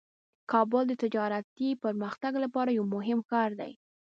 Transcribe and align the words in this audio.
کابل 0.51 0.83
د 0.87 0.93
تجارتي 1.03 1.69
پرمختګ 1.83 2.33
لپاره 2.43 2.69
یو 2.77 2.85
مهم 2.95 3.19
ښار 3.29 3.51
دی. 3.59 3.71